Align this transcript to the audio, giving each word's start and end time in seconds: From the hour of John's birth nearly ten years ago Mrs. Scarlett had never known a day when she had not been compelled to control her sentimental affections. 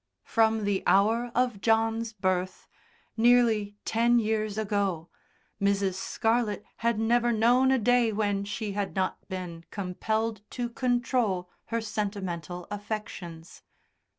From 0.23 0.63
the 0.63 0.81
hour 0.87 1.31
of 1.35 1.61
John's 1.61 2.11
birth 2.11 2.67
nearly 3.15 3.75
ten 3.85 4.17
years 4.17 4.57
ago 4.57 5.09
Mrs. 5.61 5.93
Scarlett 5.93 6.65
had 6.77 6.97
never 6.97 7.31
known 7.31 7.69
a 7.69 7.77
day 7.77 8.11
when 8.11 8.43
she 8.43 8.71
had 8.71 8.95
not 8.95 9.19
been 9.29 9.63
compelled 9.69 10.41
to 10.57 10.69
control 10.69 11.51
her 11.65 11.81
sentimental 11.81 12.65
affections. 12.71 13.61